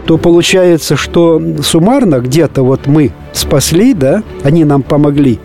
[0.05, 5.39] то получается, что суммарно где-то вот мы спасли, да, они нам помогли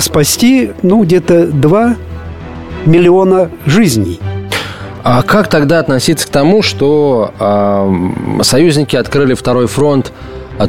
[0.00, 1.96] спасти, ну, где-то 2
[2.86, 4.20] миллиона жизней.
[5.02, 10.12] А как тогда относиться к тому, что э, союзники открыли второй фронт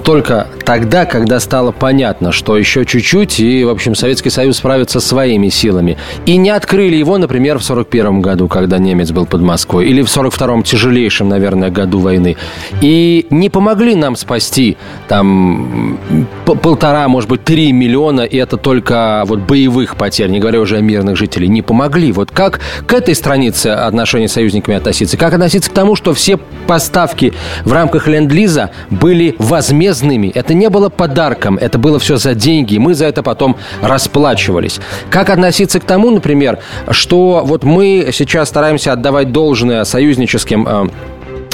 [0.04, 5.50] только тогда, когда стало понятно, что еще чуть-чуть, и, в общем, Советский Союз справится своими
[5.50, 5.98] силами.
[6.26, 10.08] И не открыли его, например, в 41 году, когда немец был под Москвой, или в
[10.08, 12.36] 42-м тяжелейшем, наверное, году войны.
[12.82, 16.00] И не помогли нам спасти там
[16.46, 20.82] полтора, может быть, три миллиона, и это только вот боевых потерь, не говоря уже о
[20.82, 22.12] мирных жителей, не помогли.
[22.12, 25.16] Вот как к этой странице отношений с союзниками относиться?
[25.16, 27.34] Как относиться к тому, что все поставки
[27.66, 30.32] в рамках Ленд-Лиза были возможны безвозмездными.
[30.36, 32.78] Это не было подарком, это было все за деньги.
[32.78, 34.80] Мы за это потом расплачивались.
[35.10, 36.60] Как относиться к тому, например,
[36.92, 40.88] что вот мы сейчас стараемся отдавать должное союзническим э,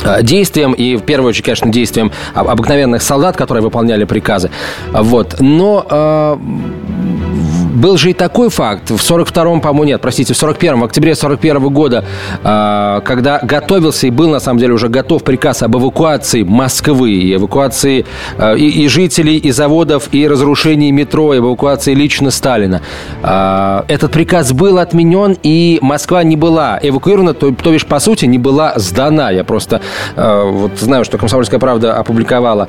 [0.04, 4.50] э, действиям и в первую очередь, конечно, действиям обыкновенных солдат, которые выполняли приказы.
[4.92, 5.40] Вот.
[5.40, 6.38] Но э,
[7.72, 8.90] был же и такой факт.
[8.90, 12.04] В 42-м, по-моему, нет, простите, в 41-м, в октябре 41 -го года,
[12.44, 18.06] э, когда готовился и был, на самом деле, уже готов приказ об эвакуации Москвы, эвакуации
[18.38, 22.82] э, и, и жителей, и заводов, и разрушении метро, эвакуации лично Сталина.
[23.24, 28.26] Э, этот приказ был отменен, и Москва не была эвакуирована, то, то бишь, по сути,
[28.26, 29.32] не была сдана.
[29.32, 29.82] Я просто
[30.16, 32.68] вот знаю, что «Комсомольская правда» опубликовала,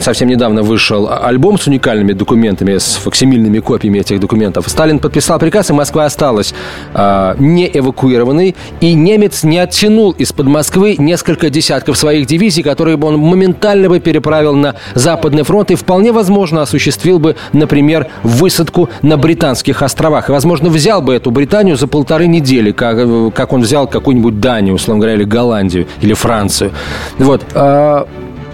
[0.00, 4.68] совсем недавно вышел альбом с уникальными документами, с факсимильными копиями копиями этих документов.
[4.68, 6.54] Сталин подписал приказ, и Москва осталась
[6.94, 13.08] э, не эвакуированной, и немец не оттянул из-под Москвы несколько десятков своих дивизий, которые бы
[13.08, 19.16] он моментально бы переправил на Западный фронт и вполне возможно осуществил бы, например, высадку на
[19.16, 20.28] Британских островах.
[20.28, 24.74] И, возможно, взял бы эту Британию за полторы недели, как, как он взял какую-нибудь Данию,
[24.74, 26.70] условно говоря, или Голландию, или Францию.
[27.18, 27.42] Вот.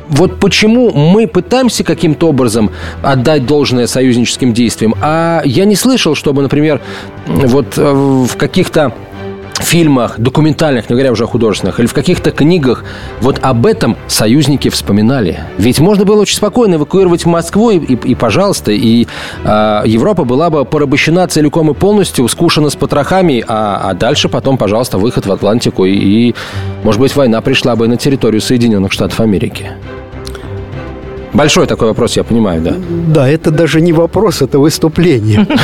[0.09, 2.71] Вот почему мы пытаемся каким-то образом
[3.03, 6.81] отдать должное союзническим действиям, а я не слышал, чтобы, например,
[7.27, 8.93] вот э, в каких-то
[9.63, 12.85] фильмах, документальных, не говоря уже о художественных, или в каких-то книгах,
[13.21, 15.41] вот об этом союзники вспоминали.
[15.59, 19.07] Ведь можно было очень спокойно эвакуировать Москву, и, и, и пожалуйста, и
[19.45, 24.59] э, Европа была бы порабощена целиком и полностью, скушена с потрохами, а, а дальше потом,
[24.59, 26.35] пожалуйста, выход в Атлантику, и, и,
[26.83, 29.73] может быть, война пришла бы на территорию Соединенных Штатов Америки.
[31.37, 32.75] Большой такой вопрос, я понимаю, да?
[33.09, 35.47] Да, это даже не вопрос, это выступление.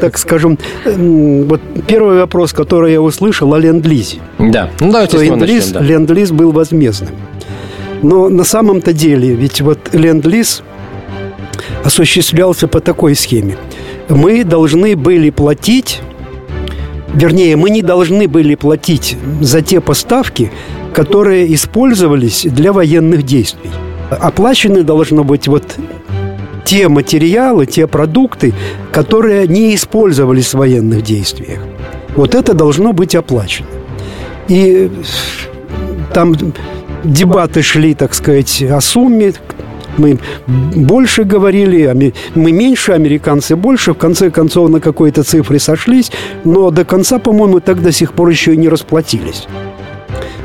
[0.00, 4.18] Так скажем, вот первый вопрос, который я услышал о ленд-лизе.
[4.38, 7.14] Да, ну давайте с Ленд-лиз был возмездным.
[8.02, 10.62] Но на самом-то деле, ведь вот ленд-лиз
[11.84, 13.56] осуществлялся по такой схеме.
[14.08, 16.00] Мы должны были платить,
[17.14, 20.50] вернее, мы не должны были платить за те поставки,
[20.92, 23.70] которые использовались для военных действий
[24.16, 25.76] оплачены должно быть вот
[26.64, 28.54] те материалы, те продукты,
[28.92, 31.60] которые не использовались в военных действиях.
[32.14, 33.68] Вот это должно быть оплачено.
[34.48, 34.90] И
[36.12, 36.34] там
[37.04, 39.32] дебаты шли, так сказать, о сумме.
[39.98, 43.92] Мы больше говорили, мы меньше, американцы больше.
[43.92, 46.10] В конце концов, на какой-то цифре сошлись.
[46.44, 49.46] Но до конца, по-моему, так до сих пор еще и не расплатились.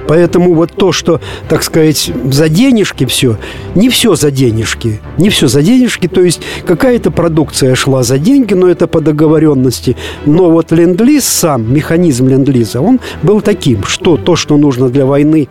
[0.08, 3.38] Поэтому вот то, что, так сказать, за денежки все,
[3.76, 5.02] не все за денежки.
[5.18, 9.96] Не все за денежки, то есть какая-то продукция шла за деньги, но это по договоренности.
[10.26, 15.50] Но вот ленд-лиз сам, механизм ленд-лиза, он был таким, что то, что нужно для войны,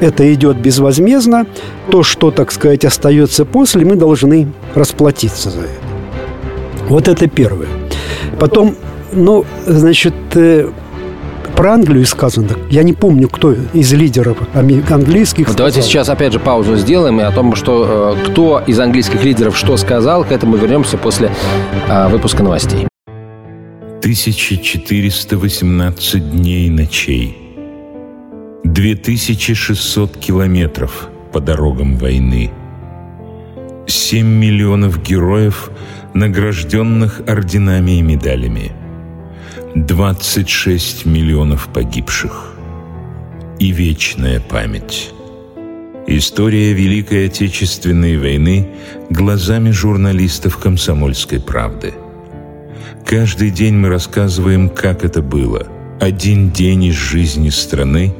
[0.00, 1.46] это идет безвозмездно.
[1.90, 5.70] То, что, так сказать, остается после, мы должны расплатиться за это.
[6.88, 7.68] Вот это первое.
[8.38, 8.76] Потом,
[9.12, 10.70] ну, значит, э,
[11.56, 12.50] про Англию сказано.
[12.70, 15.54] Я не помню, кто из лидеров английских.
[15.56, 19.56] Давайте сейчас опять же паузу сделаем и о том, что э, кто из английских лидеров
[19.56, 21.30] что сказал, к этому вернемся после
[21.88, 22.86] э, выпуска новостей.
[24.00, 27.38] 1418 дней и ночей.
[28.64, 32.50] 2600 километров по дорогам войны.
[33.86, 35.70] 7 миллионов героев,
[36.12, 38.72] награжденных орденами и медалями.
[39.84, 42.54] 26 миллионов погибших.
[43.58, 45.10] И вечная память.
[46.06, 48.70] История Великой Отечественной войны
[49.10, 51.92] глазами журналистов «Комсомольской правды».
[53.04, 55.66] Каждый день мы рассказываем, как это было.
[56.00, 58.14] Один день из жизни страны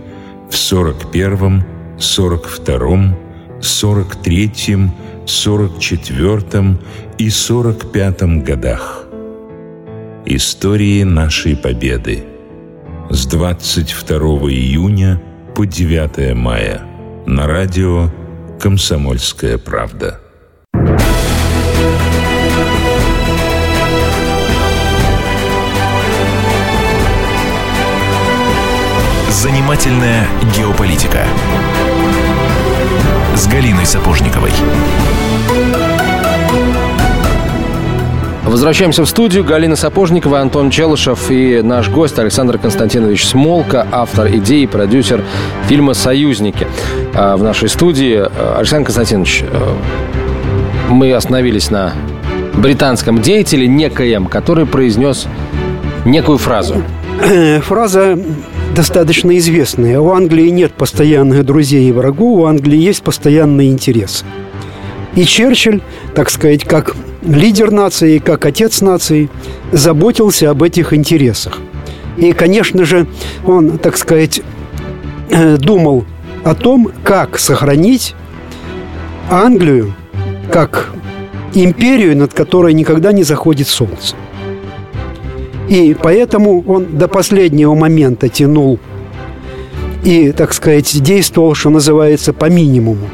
[0.51, 1.65] в 41-м,
[1.97, 3.17] 42-м,
[3.61, 6.79] 43-м, 44-м
[7.17, 9.06] и 45-м годах.
[10.29, 12.25] Истории нашей победы
[13.11, 14.19] с 22
[14.51, 15.23] июня
[15.55, 16.83] по 9 мая
[17.27, 18.11] на радио
[18.59, 20.21] «Комсомольская правда».
[29.31, 31.25] Занимательная геополитика
[33.37, 34.51] с Галиной Сапожниковой.
[38.47, 39.43] Возвращаемся в студию.
[39.43, 45.25] Галина Сапожникова, Антон Челышев и наш гость Александр Константинович Смолка, автор идеи продюсер
[45.67, 46.69] фильма «Союзники».
[47.13, 48.23] А, в нашей студии
[48.57, 49.75] Александр Константинович, э,
[50.91, 51.93] мы остановились на
[52.55, 55.27] британском деятеле некоем, который произнес
[56.05, 56.85] некую фразу.
[57.21, 58.17] Э, фраза
[58.77, 59.99] достаточно известная.
[59.99, 64.25] У Англии нет постоянных друзей и врагов, у Англии есть постоянные интересы.
[65.17, 65.81] И Черчилль,
[66.15, 69.29] так сказать, как лидер нации, как отец нации,
[69.73, 71.59] заботился об этих интересах.
[72.17, 73.07] И, конечно же,
[73.45, 74.41] он, так сказать,
[75.31, 76.05] э, думал
[76.45, 78.15] о том, как сохранить
[79.31, 79.95] Англию
[80.51, 80.91] как
[81.55, 84.15] империю, над которой никогда не заходит солнце.
[85.69, 88.79] И поэтому он до последнего момента тянул
[90.05, 93.09] и, так сказать, действовал, что называется, по минимуму.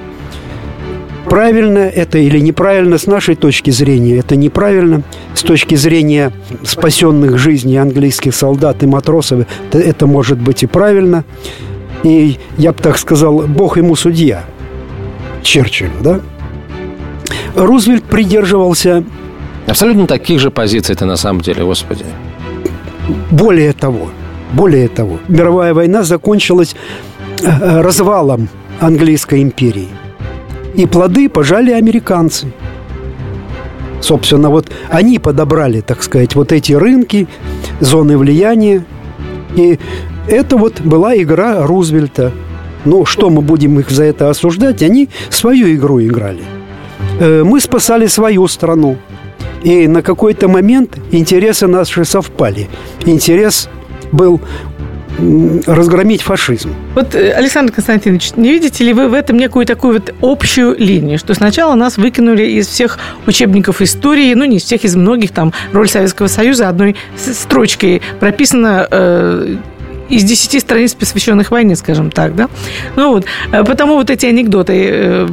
[1.33, 4.19] Правильно это или неправильно с нашей точки зрения?
[4.19, 5.03] Это неправильно.
[5.33, 6.31] С точки зрения
[6.63, 11.25] спасенных жизней английских солдат и матросов это, это может быть и правильно.
[12.03, 14.45] И я бы так сказал, Бог ему судья.
[15.43, 16.21] Черчилль, да?
[17.57, 19.03] Рузвельт придерживался...
[19.67, 22.05] Абсолютно таких же позиций-то на самом деле, господи.
[23.31, 24.11] Более того,
[24.53, 26.77] более того, мировая война закончилась
[27.41, 29.89] э, развалом английской империи.
[30.75, 32.53] И плоды пожали американцы.
[34.01, 37.29] Собственно, вот они подобрали, так сказать, вот эти рынки,
[37.81, 38.85] зоны влияния.
[39.55, 39.79] И
[40.27, 42.33] это вот была игра Рузвельта.
[42.85, 44.83] Ну, что мы будем их за это осуждать?
[44.83, 46.43] Они свою игру играли.
[47.21, 48.97] Э, мы спасали свою страну.
[49.63, 52.69] И на какой-то момент интересы наши совпали.
[53.07, 53.69] Интерес
[54.11, 54.41] был
[55.67, 56.75] разгромить фашизм.
[56.95, 61.19] Вот, э, Александр Константинович, не видите ли вы в этом некую такую вот общую линию,
[61.19, 65.53] что сначала нас выкинули из всех учебников истории, ну, не из всех, из многих, там,
[65.73, 69.57] роль Советского Союза одной строчкой прописана э,
[70.09, 72.49] из десяти страниц, посвященных войне, скажем так, да?
[72.97, 75.29] Ну вот, э, потому вот эти анекдоты, э,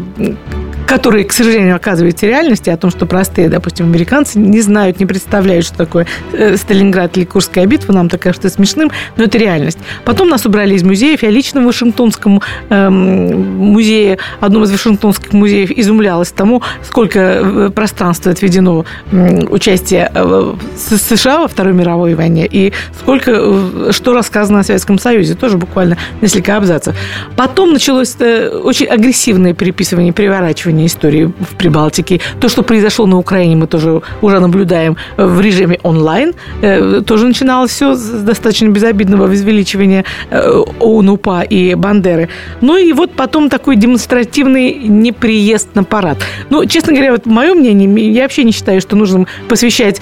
[0.89, 5.63] которые, к сожалению, оказываются реальности, о том, что простые, допустим, американцы не знают, не представляют,
[5.63, 9.78] что такое э, Сталинград или Курская битва, нам так кажется смешным, но это реальность.
[10.04, 11.21] Потом нас убрали из музеев.
[11.21, 18.32] Я лично в Вашингтонском э, музее, одном из вашингтонских музеев, изумлялась тому, сколько э, пространства
[18.32, 25.36] отведено участия э, США во Второй мировой войне и сколько, что рассказано о Советском Союзе,
[25.36, 26.95] тоже буквально несколько абзацев.
[27.36, 32.20] Потом началось очень агрессивное переписывание, переворачивание продолжение истории в Прибалтике.
[32.39, 36.34] То, что произошло на Украине, мы тоже уже наблюдаем в режиме онлайн.
[36.62, 42.30] Э, тоже начиналось все с достаточно безобидного возвеличивания э, ОУН-УПА и Бандеры.
[42.62, 46.18] Ну и вот потом такой демонстративный неприезд на парад.
[46.50, 50.02] Ну, честно говоря, вот мое мнение, я вообще не считаю, что нужно посвящать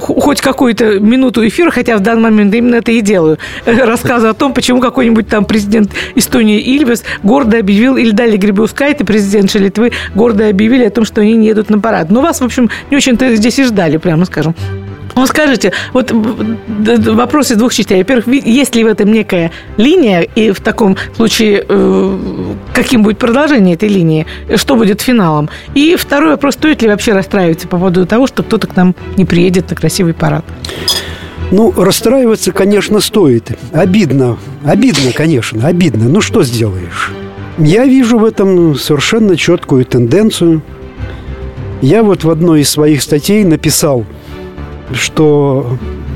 [0.00, 4.34] хоть какую-то минуту эфира, хотя в данный момент именно это и делаю, э, рассказы о
[4.34, 10.48] том, почему какой-нибудь там президент Эстонии Ильвес гордо объявил, или Дали Грибаускайте, президент Литвы, гордо
[10.48, 12.10] объявили о том, что они не едут на парад.
[12.10, 14.54] Но вас, в общем, не очень-то здесь и ждали, прямо скажем.
[15.16, 17.98] Ну, скажите, вот вопрос из двух частей.
[17.98, 22.18] Во-первых, есть ли в этом некая линия, и в таком случае э,
[22.72, 25.50] каким будет продолжение этой линии, что будет финалом?
[25.74, 29.24] И второй вопрос, стоит ли вообще расстраиваться по поводу того, что кто-то к нам не
[29.24, 30.44] приедет на красивый парад?
[31.50, 33.50] Ну, расстраиваться, конечно, стоит.
[33.72, 34.38] Обидно.
[34.64, 36.08] Обидно, конечно, обидно.
[36.08, 37.10] Ну, что сделаешь?
[37.60, 40.62] Я вижу в этом совершенно четкую тенденцию.
[41.82, 44.06] Я вот в одной из своих статей написал,
[44.94, 45.66] что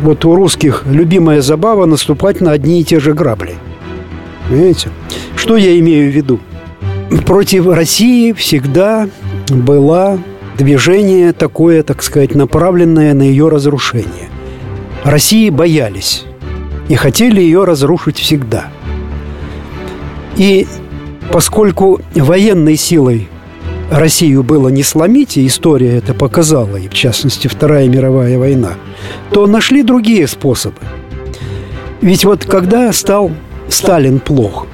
[0.03, 3.57] вот у русских любимая забава наступать на одни и те же грабли.
[4.49, 4.88] Понимаете?
[5.36, 6.40] Что я имею в виду?
[7.26, 9.09] Против России всегда
[9.51, 10.18] было
[10.57, 14.30] движение такое, так сказать, направленное на ее разрушение.
[15.05, 16.24] России боялись
[16.88, 18.68] и хотели ее разрушить всегда.
[20.38, 20.66] И
[21.30, 23.28] поскольку военной силой
[23.90, 28.74] Россию было не сломить, и история это показала, и в частности Вторая мировая война,
[29.30, 30.76] то нашли другие способы.
[32.00, 33.30] Ведь вот когда стал
[33.68, 34.66] Сталин плох,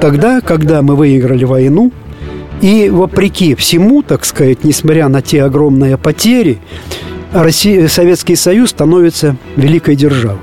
[0.00, 1.92] тогда, когда мы выиграли войну,
[2.60, 6.58] и вопреки всему, так сказать, несмотря на те огромные потери,
[7.32, 10.38] Россия, Советский Союз становится великой державой.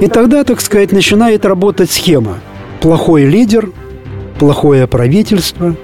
[0.00, 2.38] И тогда, так сказать, начинает работать схема.
[2.80, 3.70] Плохой лидер,
[4.38, 5.74] плохое правительство,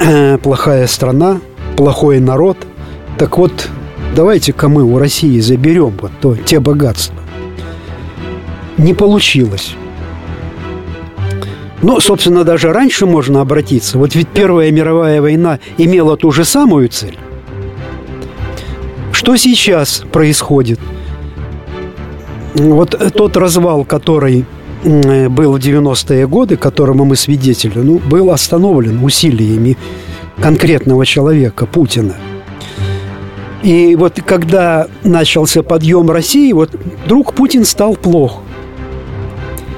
[0.00, 1.40] э, плохая страна,
[1.76, 2.58] плохой народ.
[3.18, 3.68] Так вот,
[4.14, 7.18] давайте-ка мы у России заберем вот то, те богатства.
[8.76, 9.74] Не получилось.
[11.82, 13.98] Но, собственно, даже раньше можно обратиться.
[13.98, 17.16] Вот ведь Первая мировая война имела ту же самую цель.
[19.12, 20.78] Что сейчас происходит?
[22.54, 24.44] Вот тот развал, который
[24.84, 29.76] был в 90-е годы, которому мы свидетели, ну, был остановлен усилиями
[30.40, 32.14] конкретного человека, Путина.
[33.62, 36.74] И вот когда начался подъем России, вот
[37.04, 38.42] вдруг Путин стал плох.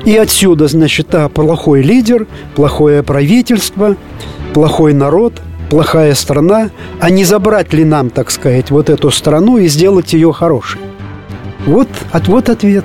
[0.04, 3.96] И отсюда, значит, а, плохой лидер, плохое правительство,
[4.52, 5.34] плохой народ–
[5.72, 6.68] плохая страна,
[7.00, 10.82] а не забрать ли нам, так сказать, вот эту страну и сделать ее хорошей?
[11.64, 12.84] Вот, от, вот ответ.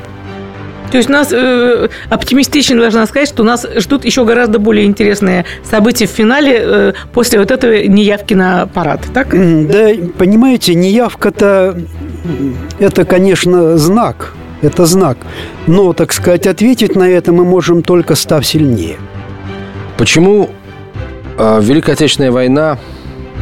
[0.91, 6.07] То есть нас э, оптимистично должна сказать, что нас ждут еще гораздо более интересные события
[6.07, 9.29] в финале э, после вот этой неявки на парад, так?
[9.31, 11.77] Да, понимаете, неявка-то
[12.79, 14.33] это, конечно, знак.
[14.61, 15.17] Это знак.
[15.67, 18.97] Но, так сказать, ответить на это мы можем только став сильнее.
[19.97, 20.49] Почему
[21.37, 22.79] а, Великая Отечественная война,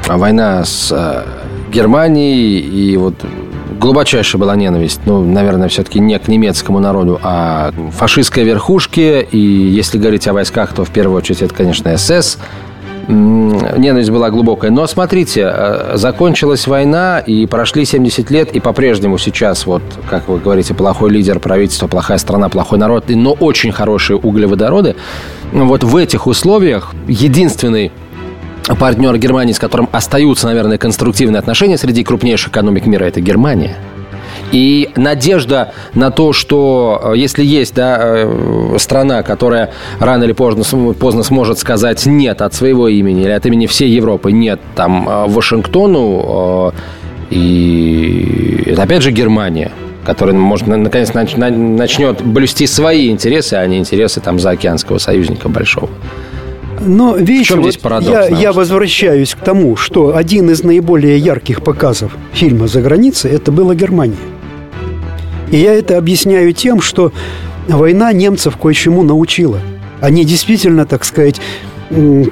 [0.07, 1.25] а война с а,
[1.71, 3.15] Германией и вот
[3.79, 9.21] глубочайшая была ненависть, ну, наверное, все-таки не к немецкому народу, а фашистской верхушке.
[9.21, 12.37] И если говорить о войсках, то в первую очередь это, конечно, СС.
[13.07, 14.71] Ненависть была глубокая.
[14.71, 15.53] Но смотрите,
[15.93, 21.39] закончилась война, и прошли 70 лет, и по-прежнему сейчас, вот, как вы говорите, плохой лидер
[21.39, 24.95] правительства, плохая страна, плохой народ, но очень хорошие углеводороды.
[25.51, 27.91] Вот в этих условиях единственный
[28.79, 33.75] партнер Германии, с которым остаются, наверное, конструктивные отношения среди крупнейших экономик мира, это Германия.
[34.51, 40.93] И надежда на то, что э, если есть да, э, страна, которая рано или поздно,
[40.93, 45.25] поздно сможет сказать нет от своего имени или от имени всей Европы нет там э,
[45.27, 46.73] Вашингтону,
[47.29, 49.71] и это опять же Германия–
[50.05, 55.89] который, может, наконец начнет блюсти свои интересы, а не интересы там заокеанского союзника большого.
[56.85, 58.09] Но видите, в чем здесь парадокс?
[58.09, 63.51] Я, я возвращаюсь к тому, что один из наиболее ярких показов фильма «За границей» это
[63.51, 64.15] была Германия.
[65.51, 67.11] И я это объясняю тем, что
[67.67, 69.59] война немцев кое-чему научила.
[70.01, 71.41] Они действительно, так сказать,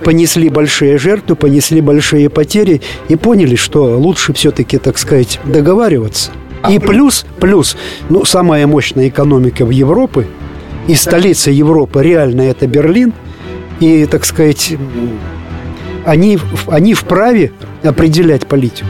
[0.04, 6.32] понесли большие жертвы, понесли большие потери и поняли, что лучше все-таки, так сказать, договариваться–
[6.70, 7.76] и плюс, плюс,
[8.10, 10.28] ну, самая мощная экономика в Европе,
[10.88, 13.14] и столица Европы реально это Берлин,
[13.84, 14.76] и, так сказать,
[16.06, 17.52] они, они вправе
[17.84, 18.88] определять политику.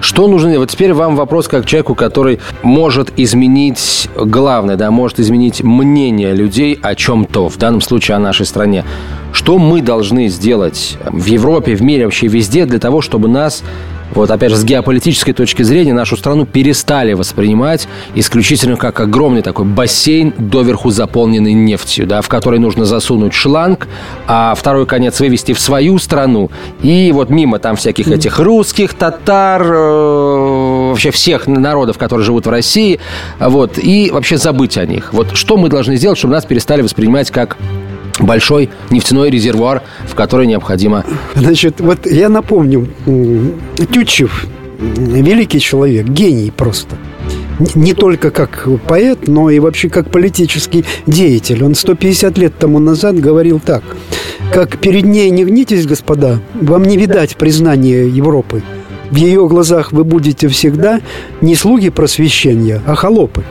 [0.00, 0.58] Что нужно?
[0.58, 6.76] Вот теперь вам вопрос как человеку, который может изменить главное, да, может изменить мнение людей
[6.82, 8.84] о чем-то, в данном случае о нашей стране.
[9.32, 13.62] Что мы должны сделать в Европе, в мире, вообще везде для того, чтобы нас
[14.14, 19.64] вот опять же, с геополитической точки зрения нашу страну перестали воспринимать исключительно как огромный такой
[19.64, 23.88] бассейн, доверху заполненный нефтью, да, в который нужно засунуть шланг,
[24.26, 26.50] а второй конец вывести в свою страну.
[26.82, 32.50] И вот мимо там всяких этих русских, татар, э, вообще всех народов, которые живут в
[32.50, 33.00] России,
[33.40, 35.14] вот, и вообще забыть о них.
[35.14, 37.56] Вот что мы должны сделать, чтобы нас перестали воспринимать как
[38.22, 41.04] большой нефтяной резервуар, в который необходимо...
[41.34, 42.88] Значит, вот я напомню,
[43.92, 44.46] Тютчев,
[44.78, 46.96] великий человек, гений просто.
[47.74, 51.62] Не только как поэт, но и вообще как политический деятель.
[51.62, 53.82] Он 150 лет тому назад говорил так.
[54.52, 58.62] Как перед ней не гнитесь, господа, вам не видать признания Европы.
[59.10, 61.00] В ее глазах вы будете всегда
[61.40, 63.44] не слуги просвещения, а холопы.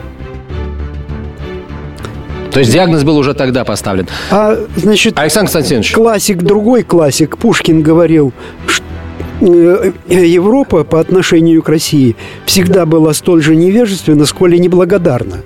[2.52, 4.06] То есть диагноз был уже тогда поставлен.
[4.30, 5.92] А, значит, Александр Константинович.
[5.92, 8.32] классик, другой классик, Пушкин говорил,
[8.66, 8.84] что
[9.40, 15.38] э, Европа по отношению к России всегда была столь же невежественна, сколь и неблагодарна.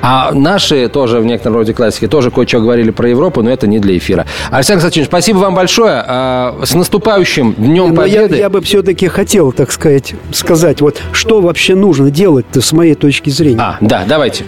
[0.00, 3.78] А наши тоже в некотором роде классики тоже кое-что говорили про Европу, но это не
[3.78, 4.26] для эфира.
[4.50, 6.02] Александр Константинович, спасибо вам большое.
[6.06, 8.36] А, С наступающим Днем Но я, Победы.
[8.38, 13.30] я бы все-таки хотел, так сказать, сказать, вот что вообще нужно делать-то с моей точки
[13.30, 13.60] зрения.
[13.60, 14.44] А, да, давайте.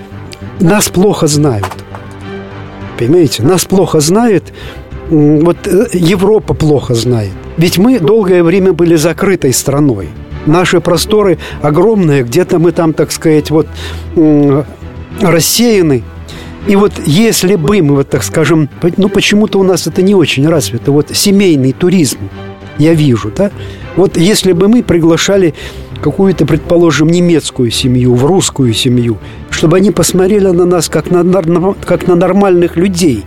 [0.61, 1.67] Нас плохо знают.
[2.99, 3.43] Понимаете?
[3.43, 4.53] Нас плохо знает.
[5.11, 7.33] м, Вот э, Европа плохо знает.
[7.57, 10.09] Ведь мы долгое время были закрытой страной.
[10.47, 13.67] Наши просторы огромные, где-то мы там, так сказать, вот
[15.21, 16.03] рассеяны.
[16.67, 20.49] И вот если бы мы, вот так скажем, ну почему-то у нас это не очень
[20.49, 22.19] развито, вот семейный туризм,
[22.79, 23.51] я вижу, да?
[23.97, 25.55] Вот если бы мы приглашали
[26.05, 29.17] какую-то, предположим, немецкую семью, в русскую семью,
[29.49, 31.25] чтобы они посмотрели на нас как на,
[31.87, 33.25] как на нормальных людей,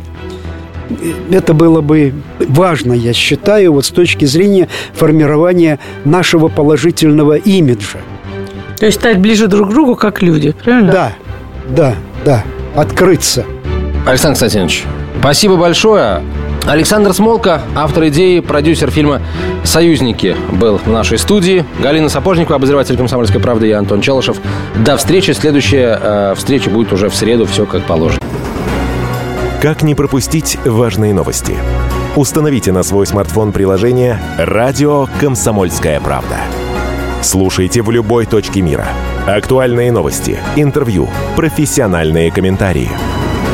[1.32, 2.14] это было бы
[2.48, 7.98] важно, я считаю, вот с точки зрения формирования нашего положительного имиджа.
[8.78, 10.92] То есть стать ближе друг к другу, как люди, правильно?
[10.92, 11.14] Да,
[11.70, 12.44] да, да,
[12.76, 13.44] открыться.
[14.06, 14.84] Александр Константинович,
[15.20, 16.22] спасибо большое.
[16.68, 19.22] Александр Смолко, автор идеи, продюсер фильма
[19.64, 21.66] «Союзники» был в нашей студии.
[21.80, 24.38] Галина Сапожникова, обозреватель «Комсомольской правды» и Антон Челышев.
[24.76, 25.32] До встречи.
[25.32, 27.46] Следующая э, встреча будет уже в среду.
[27.46, 28.20] Все как положено.
[29.62, 31.56] Как не пропустить важные новости?
[32.18, 36.36] Установите на свой смартфон приложение «Радио Комсомольская правда».
[37.22, 38.90] Слушайте в любой точке мира.
[39.26, 42.90] Актуальные новости, интервью, профессиональные комментарии.